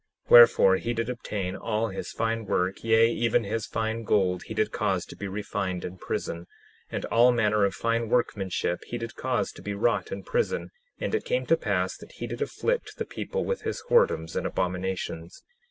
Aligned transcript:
10:7 0.25 0.31
Wherefore 0.31 0.75
he 0.77 0.93
did 0.95 1.11
obtain 1.11 1.55
all 1.55 1.89
his 1.89 2.11
fine 2.11 2.45
work, 2.45 2.83
yea, 2.83 3.07
even 3.11 3.43
his 3.43 3.67
fine 3.67 4.01
gold 4.03 4.41
he 4.47 4.55
did 4.55 4.71
cause 4.71 5.05
to 5.05 5.15
be 5.15 5.27
refined 5.27 5.85
in 5.85 5.95
prison, 5.99 6.47
and 6.89 7.05
all 7.05 7.31
manner 7.31 7.63
of 7.65 7.75
fine 7.75 8.09
workmanship 8.09 8.83
he 8.87 8.97
did 8.97 9.15
cause 9.15 9.51
to 9.51 9.61
be 9.61 9.75
wrought 9.75 10.11
in 10.11 10.23
prison. 10.23 10.71
And 10.99 11.13
it 11.13 11.23
came 11.23 11.45
to 11.45 11.55
pass 11.55 11.95
that 11.97 12.13
he 12.13 12.25
did 12.25 12.41
afflict 12.41 12.97
the 12.97 13.05
people 13.05 13.45
with 13.45 13.61
his 13.61 13.83
whoredoms 13.91 14.35
and 14.35 14.47
abominations. 14.47 15.43